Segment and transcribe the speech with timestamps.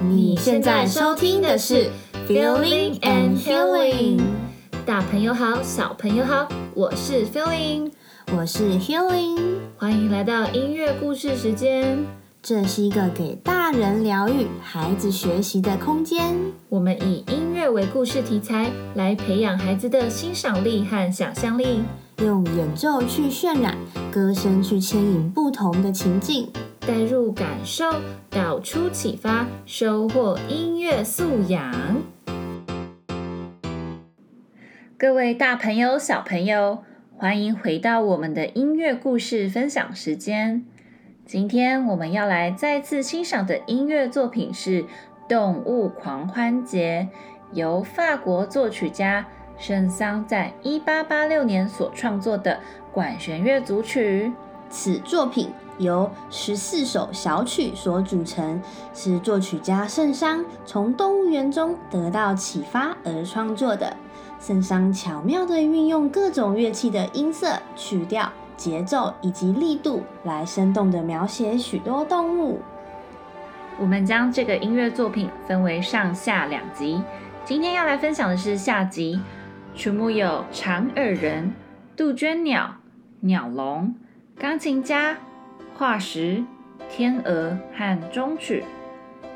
[0.00, 1.90] 你现在收听的是
[2.28, 4.20] Feeling and Healing。
[4.86, 7.90] 大朋友好，小朋友好，我是 Feeling，
[8.36, 11.98] 我是 Healing，欢迎来到音乐故事时间。
[12.40, 16.36] 这是一个给大人疗愈、孩子学习的空间。
[16.68, 21.82] 我们以音乐为故事题材，来培养孩子的欣赏力和想象力，
[22.18, 23.76] 用演奏去渲染，
[24.12, 26.48] 歌声去牵引不同的情境。
[26.88, 27.84] 带入感受，
[28.30, 32.02] 导出启发，收获音乐素养。
[34.96, 36.78] 各位大朋友、小朋友，
[37.14, 40.64] 欢迎回到我们的音乐故事分享时间。
[41.26, 44.82] 今天我们要来再次欣赏的音乐作品是
[45.28, 47.06] 《动物狂欢节》，
[47.54, 49.26] 由法国作曲家
[49.58, 52.60] 圣桑在一八八六年所创作的
[52.90, 54.32] 管弦乐组曲。
[54.70, 58.60] 此作品由十四首小曲所组成，
[58.94, 63.96] 是作曲家圣桑从动物园中得到启发而创作的。
[64.40, 72.60] 圣桑巧妙地运用各种乐器的音色、曲调、节奏以及力度，来生动地描写许多动物。
[73.80, 77.02] 我们将这个音乐作品分为上下两集，
[77.44, 79.20] 今天要来分享的是下集。
[79.74, 81.52] 曲目有长耳人、
[81.96, 82.74] 杜鹃鸟、
[83.20, 83.94] 鸟笼、
[84.40, 85.18] 钢琴家。
[85.76, 86.44] 化石、
[86.88, 88.62] 天鹅和终曲。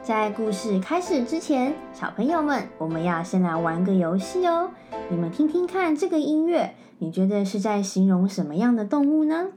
[0.01, 4.71] 在故事开始之前，小朋友们，我们要先来玩个游戏哦。
[5.11, 9.49] 你们听听看，这个音乐，你觉得是在形容什么样的动物呢？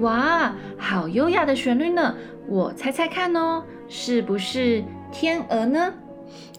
[0.00, 2.14] 哇，好优雅的旋律呢！
[2.48, 5.94] 我猜猜看哦，是不是天鹅呢？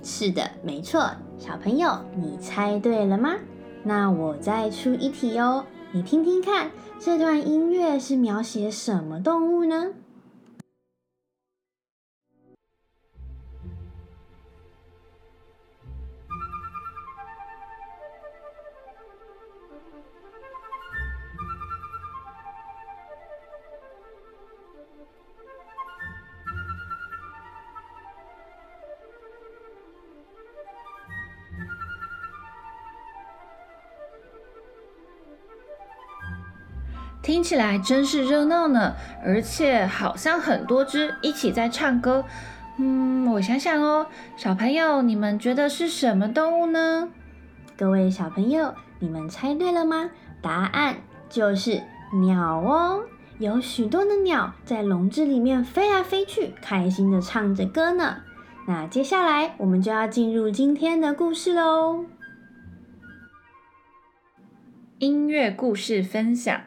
[0.04, 1.10] 是的，没错。
[1.38, 3.36] 小朋友，你猜对了吗？
[3.84, 9.88] 那我再出一题哦，你听听看，这段音乐是描写什么动物呢？
[37.26, 38.94] 听起来真是热闹呢，
[39.26, 42.24] 而且好像很多只一起在唱歌。
[42.78, 44.06] 嗯，我想想哦，
[44.38, 47.10] 小朋友，你们觉得是什么动物呢？
[47.76, 50.12] 各位小朋友，你们猜对了吗？
[50.40, 50.98] 答案
[51.28, 51.82] 就是
[52.14, 53.04] 鸟哦，
[53.40, 58.18] 有许多的鸟在笼子里面飞来飞去，开心的唱着歌呢。
[58.68, 62.06] 那接下来我们就要进入今天的故事喽。
[65.00, 66.62] 音乐故事分享。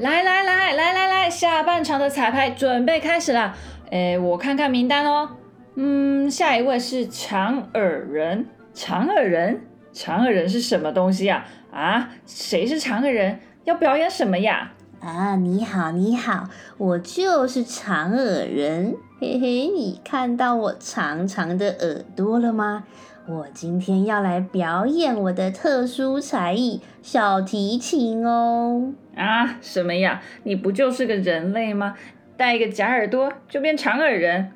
[0.00, 3.54] 来来来来来来，下半场的彩排准备开始了。
[3.90, 5.28] 哎，我看看名单哦。
[5.74, 8.46] 嗯，下一位是长耳人。
[8.72, 9.60] 长耳人？
[9.92, 11.44] 长耳人是什么东西呀？
[11.70, 13.40] 啊，谁是长耳人？
[13.64, 14.72] 要表演什么呀？
[15.00, 18.96] 啊，你好你好，我就是长耳人。
[19.20, 22.84] 嘿嘿，你看到我长长的耳朵了吗？
[23.28, 28.94] 我今天要来表演我的特殊才艺——小提琴哦。
[29.14, 30.22] 啊，什么呀？
[30.44, 31.98] 你不就是个人类吗？
[32.38, 34.52] 戴一个假耳朵就变长耳人？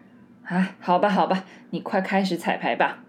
[0.46, 3.00] 啊，好吧，好吧，你快开始彩排吧。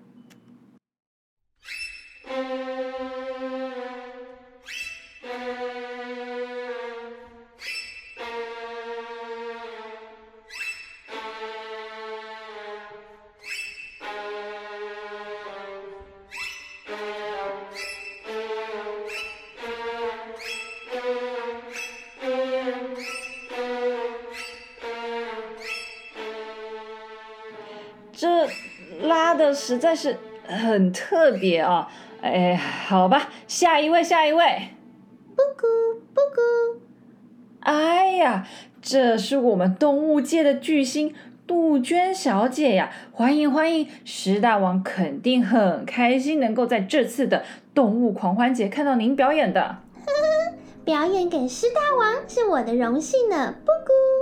[29.55, 31.89] 实在是很特别啊！
[32.21, 34.43] 哎，好吧，下一位，下一位。
[35.35, 35.65] 布谷
[36.13, 36.81] 布谷。
[37.61, 38.47] 哎呀，
[38.81, 41.15] 这是我们动物界的巨星
[41.47, 42.91] 杜鹃小姐呀！
[43.11, 47.43] 欢迎欢迎，石大王肯定很开心能够在这次的
[47.73, 49.61] 动物狂欢节看到您表演的。
[49.61, 54.14] 呵呵，表演给狮大王是我的荣幸呢，布谷。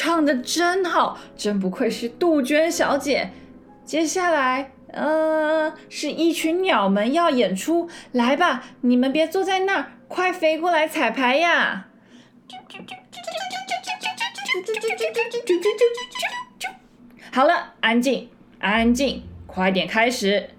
[0.00, 3.32] 唱得真好，真不愧是杜鹃小姐。
[3.84, 11.88] 接下来，呃，是一群鸟们要演出，来吧，你们别坐在那儿，快飞过来彩排呀！
[17.32, 18.30] 好了，安静，
[18.60, 20.50] 安静，快点开始。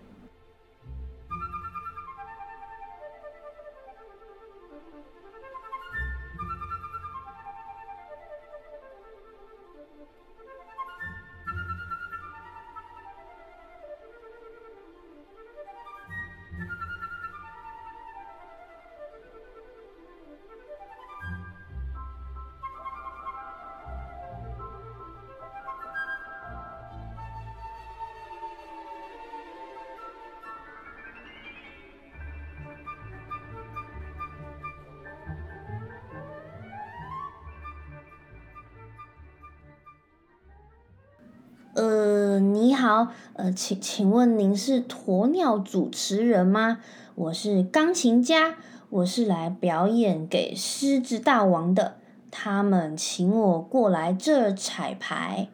[42.40, 46.80] 呃，你好，呃，请请问您是鸵鸟主持人吗？
[47.16, 48.56] 我是钢琴家，
[48.90, 51.98] 我是来表演给狮子大王的，
[52.32, 55.50] 他们请我过来这彩排。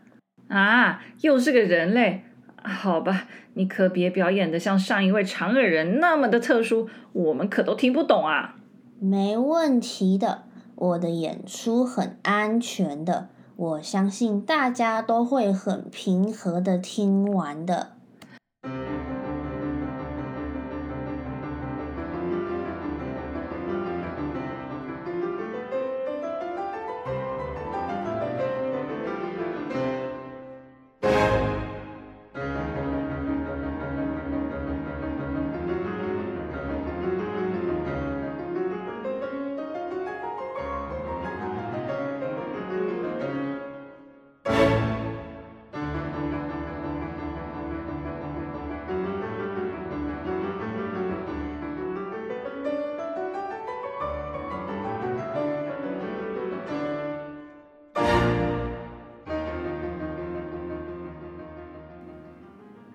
[0.47, 2.23] 啊，又是个人类，
[2.61, 8.57] 好吧，你可别表演的像上一位长耳人那么的特殊，我们可都听不懂啊。
[8.99, 10.43] 没问题的，
[10.75, 13.29] 我的演出很安全的。
[13.57, 17.94] 我相信大家都会很平和的听完的。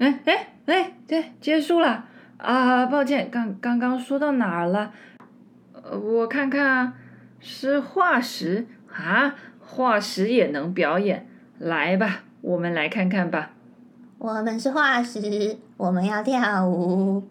[0.01, 2.07] 哎哎哎，对，结束了
[2.39, 2.87] 啊！
[2.87, 4.93] 抱歉，刚刚刚说到哪儿了？
[5.75, 6.95] 呃，我看看，
[7.39, 13.51] 是化石啊，化石也能表演，来吧，我们来看看吧。
[14.17, 17.29] 我们是化石，我们要跳舞。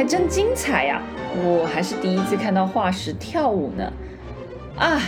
[0.00, 1.02] 还真精彩呀！
[1.44, 3.92] 我还是第一次看到化石跳舞呢。
[4.74, 4.98] 啊，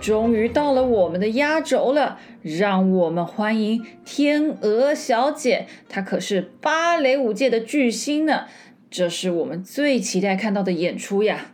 [0.00, 8.44] 终于到了我们的压轴了，让我们欢迎天鹅小姐，她可是芭蕾舞界的巨星呢。
[8.90, 11.52] 这是我们最期待看到的演出呀！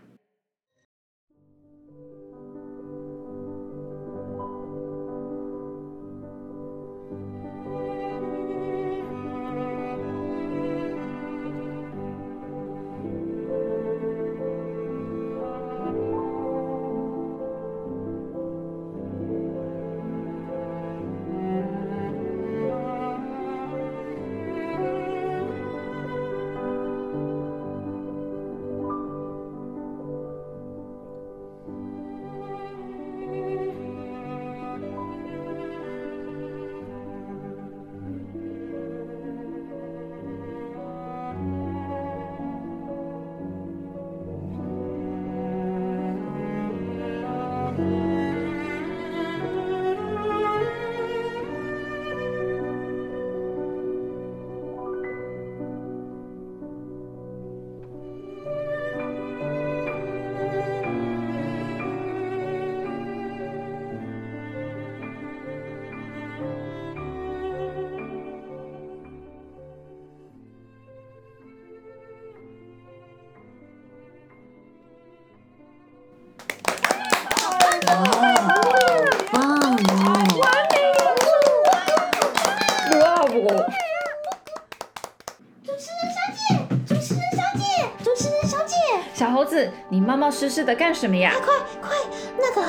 [89.55, 91.33] 子，你冒冒失失的干什么呀？
[91.37, 91.97] 快快快，
[92.37, 92.63] 那个，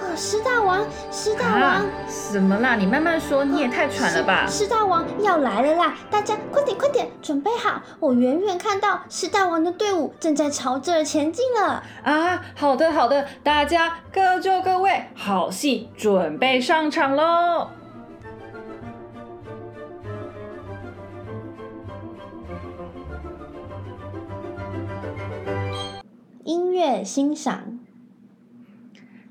[0.00, 2.74] 呃，狮大王，狮大王，啊，什么啦？
[2.74, 4.44] 你慢慢说，你也太喘了吧？
[4.48, 5.94] 狮大王要来了啦！
[6.10, 7.80] 大家快点快点，准备好！
[8.00, 11.80] 我远远看到狮大王的队伍正在朝这儿前进了。
[12.02, 17.68] 啊，好的好的，大家各就各位，好戏准备上场喽！
[26.44, 27.80] 音乐欣赏。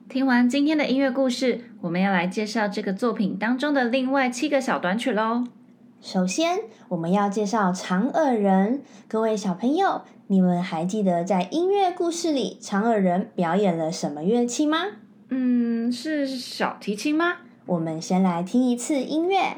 [0.10, 5.44] 听完今天的音乐故事，我们要来介绍这个作品当中的另外七个小短曲喽。
[6.02, 8.82] 首先，我们要介绍长耳人。
[9.08, 14.80] 各位小朋友，你们还记得在音乐故事里，长耳人表演了什么乐器吗？
[15.30, 17.38] 嗯，是小提琴吗？
[17.68, 19.58] 我们先来听一次音乐。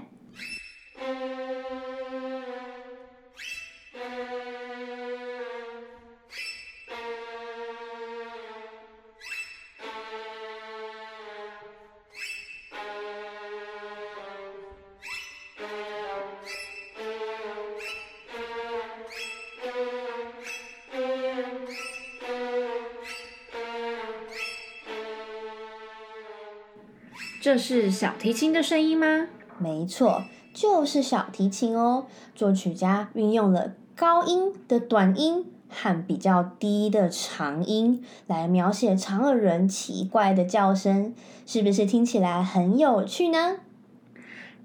[27.45, 29.27] 这是小提琴的声音吗？
[29.59, 32.07] 没错，就是小提琴哦。
[32.33, 41.13] 作曲家运用了高音的短音和比较低的长音来描写长耳人奇怪的叫声，
[41.45, 43.57] 是不是听起来很有趣呢？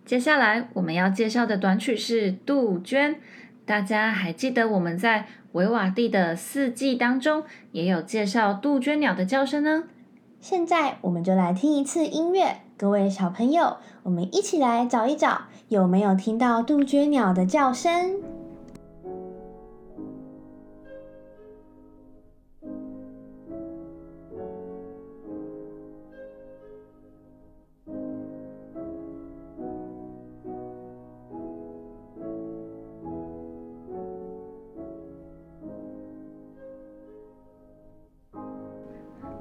[0.06, 3.16] 接下来我们要介绍的短曲是杜鹃。
[3.66, 9.84] 大家还记得我们在维瓦蒂的四季当中也有介绍杜鹃鸟的叫声呢？
[10.40, 12.62] 现在我们就来听一次音乐。
[12.80, 18.16] 各位小朋友，我们一起来找一找，有没有听到杜鹃鸟的叫声？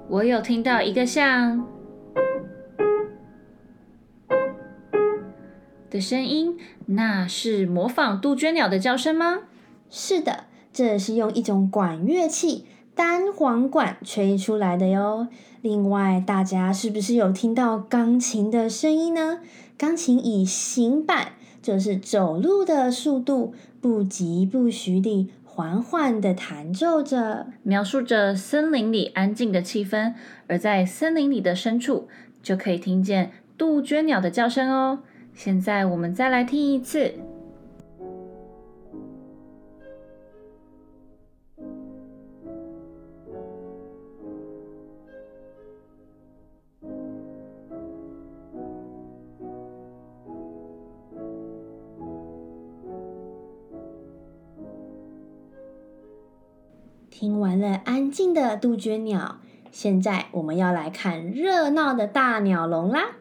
[0.09, 1.68] 我有听到一个像。
[5.99, 9.39] 的声音，那是模仿杜鹃鸟的叫声吗？
[9.89, 12.63] 是的，这是用一种管乐器
[12.95, 15.27] 单簧管吹出来的哟。
[15.61, 19.39] 另外，大家是不是有听到钢琴的声音呢？
[19.77, 30.13] 钢琴以行板，就是走路的速度，不疾不徐地缓缓地弹奏着，描述着森林里安静的气氛。
[30.47, 32.07] 而在森林里的深处，
[32.41, 34.99] 就可以听见杜鹃鸟的叫声哦。
[35.41, 37.13] 现在我们再来听一次。
[57.09, 59.37] 听完了安静的杜鹃鸟，
[59.71, 63.18] 现在我们要来看热闹的大鸟笼啦。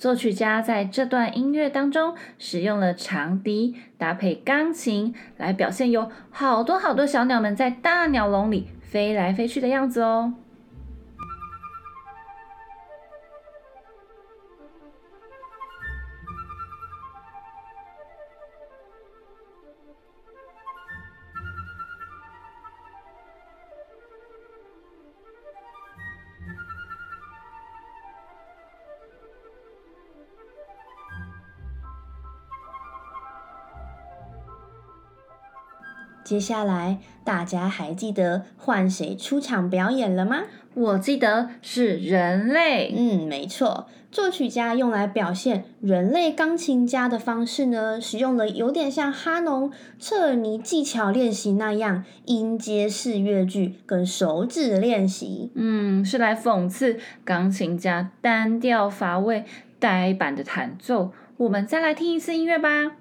[0.00, 10.32] 作曲家在这段音乐当中使用了长笛搭配钢琴，来表现有好多好多小鸟们在大鸟笼里飞来飞去的样子哦。
[36.30, 40.42] 接下来，大家还记得换谁出场表演了吗？
[40.74, 42.94] 我记得是人类。
[42.96, 43.88] 嗯，没错。
[44.12, 55.50] 作曲家用来表现人类钢琴家的方式呢，使用了有点像哈农、彻尔尼技巧练习那样音阶式乐句跟手指练习。
[55.56, 59.44] 嗯，是来讽刺钢琴家单调乏味、
[59.80, 61.10] 呆板的弹奏。
[61.38, 62.92] 我们再来听一次音乐吧。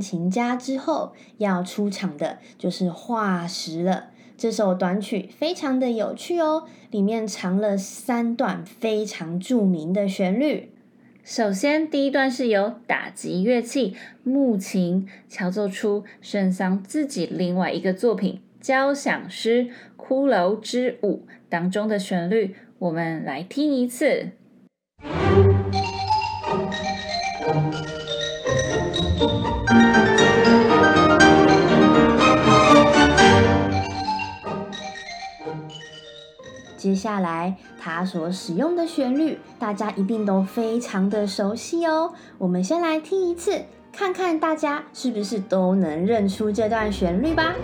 [0.00, 4.10] 琴家之后，要出场的就是化石了。
[4.36, 10.70] 这首短曲非常的有趣哦，里面藏了三段非常著名的旋律。
[11.24, 24.30] 首先，第一段是由打击乐器木琴敲奏出圣桑自己另外一个作品交响诗《骷髅之舞》当中的旋律，我们来听一次。
[36.88, 42.14] 接下来，他所使用的旋律，大家一定都非常的熟悉哦。
[42.38, 47.54] 我们先来听一次，看看大家是不是都能认出这段旋律吧。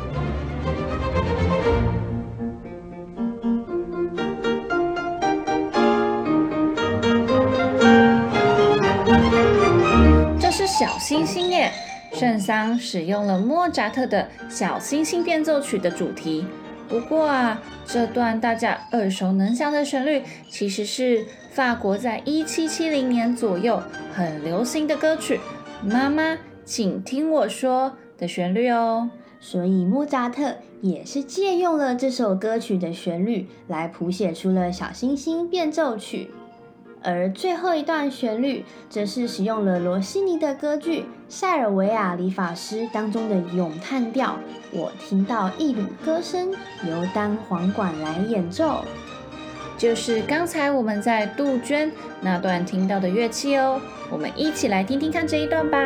[10.39, 11.73] 这是小星星耶！
[12.13, 16.47] 圣桑使用了莫扎特的小星星变奏曲的主题。
[16.89, 25.41] 不过啊，这段大家耳熟能详的旋律，其实是法国在一七七零年左右很流行的歌曲
[25.91, 29.11] 《妈妈，请听我说》的旋律哦。
[29.41, 36.31] 所以莫扎特也是借用了这首歌曲的旋律来谱写出了《小星星变奏曲》。
[37.05, 44.39] 而最后一段旋律，则是使用了罗西尼的歌剧《塞尔维亚理发师》当中的咏叹调。
[44.73, 46.51] 我听到一缕歌声，
[46.89, 48.83] 由单簧管来演奏，
[49.77, 53.79] 就是刚才我们在杜鹃那段听到的乐器哦。
[54.11, 55.79] 我们一起来听听看这一段吧。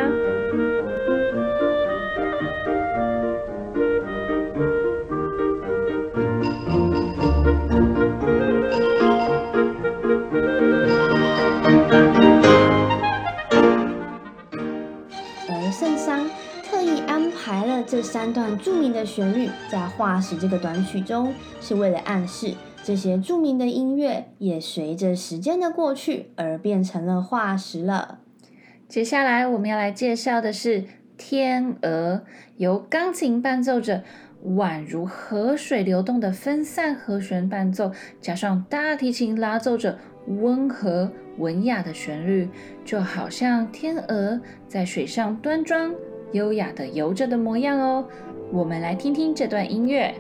[17.91, 22.53] 这三段著名的旋律在《化石》这个短曲中，是为了暗示
[22.85, 28.19] 这些著名的音乐也随着时间的过去而变成了化石了。
[28.91, 30.83] 接下来我们要来介绍的是
[31.17, 32.23] 《天鹅》，
[32.59, 34.05] 由钢琴伴奏着
[34.45, 42.51] 宛如河水流动的分散和弦伴奏，加上大提琴拉奏着温和文雅的旋律，
[42.85, 45.95] 就好像天鹅在水上端庄。
[46.33, 48.05] 优雅的游着的模样哦，
[48.53, 50.15] 我们来听听这段音乐。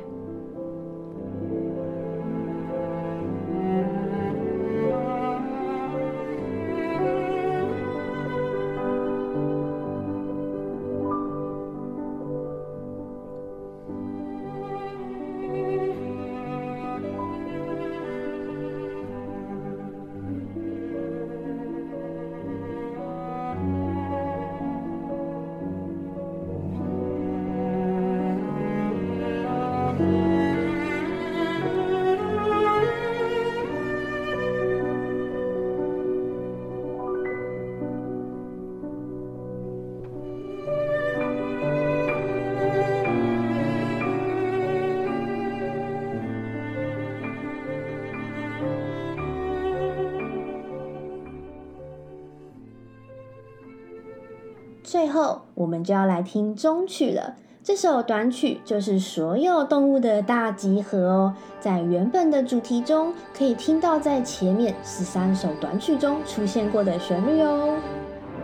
[55.08, 57.34] 最后，我们就要来听中曲了。
[57.64, 61.34] 这首短曲就是所有动物的大集合哦。
[61.58, 67.74] 在原本的主题中，可以听到在前面十三首短曲中出现过的旋律哦。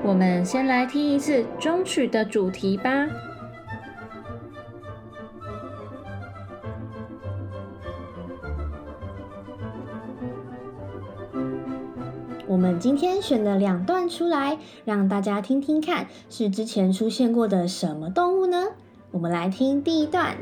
[0.02, 3.06] 我们先来听一次中曲的主题吧。
[12.54, 18.68] 我们今天选了两段出来，让大家听听看，是之前出现过的什么动物呢？
[19.10, 20.36] 我们来听第一段。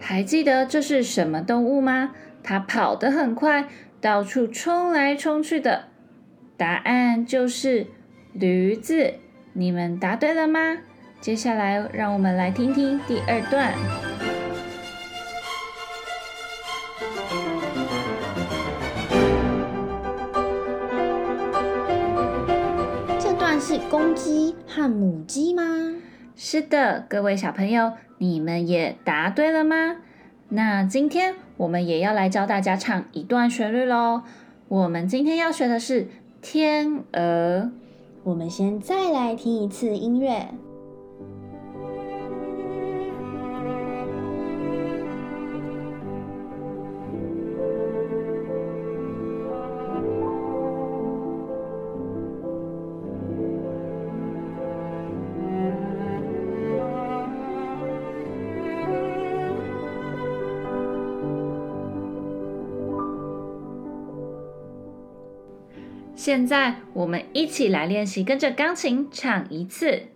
[0.00, 2.10] 还记得这是什么动物吗？
[2.42, 3.68] 它跑得很快，
[4.00, 5.84] 到处冲来冲去的。
[6.56, 7.86] 答案就是
[8.32, 9.14] 驴子。
[9.52, 10.78] 你们答对了吗？
[11.22, 13.72] 接下来，让我们来听听第二段。
[23.20, 25.62] 这段是公鸡和母鸡吗？
[26.34, 29.98] 是的，各位小朋友，你们也答对了吗？
[30.48, 34.22] 那今天我们也要来教大家唱一段旋律喽。
[34.66, 36.02] 我们今天要学的是
[36.40, 37.70] 《天鹅》。
[38.24, 40.48] 我们先再来听一次音乐。
[66.24, 70.11] 现在我们一起来练习，跟着钢琴唱一次。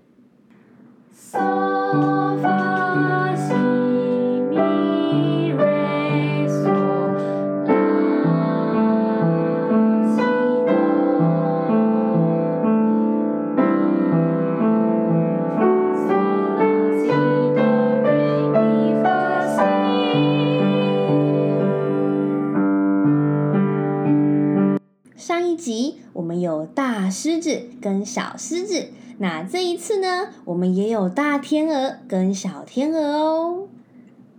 [26.26, 33.68] 我们有大狮子跟小狮子，那这一次呢，我们也有大天鹅跟小天鹅哦。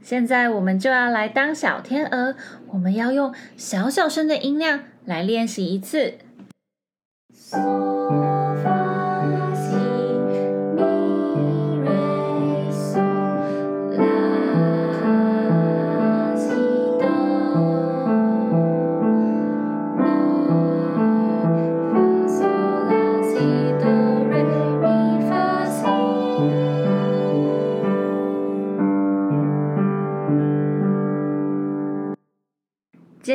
[0.04, 2.36] 现在我们就要来当小天鹅，
[2.74, 6.16] 我们要用小小声的音量来练习一次。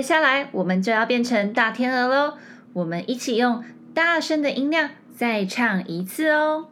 [0.02, 2.34] 接下来我们就要变成大天鹅喽！
[2.72, 3.62] 我们一起用
[3.94, 6.66] 大声的音量再唱一次哦。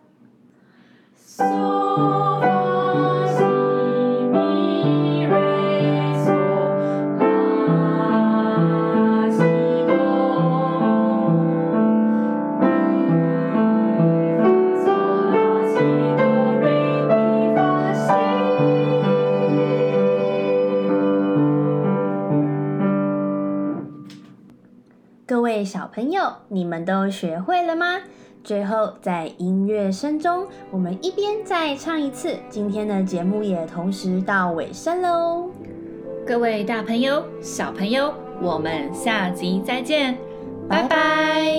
[26.01, 27.99] 朋友，你们都学会了吗？
[28.43, 32.39] 最后，在音乐声中，我们一边再唱一次。
[32.49, 35.51] 今天的节目也同时到尾声喽。
[36.27, 40.17] 各位大朋友、小朋友，我们下集再见，
[40.67, 41.50] 拜拜。